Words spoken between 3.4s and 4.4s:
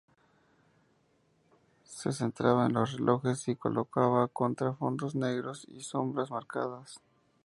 y los colocaba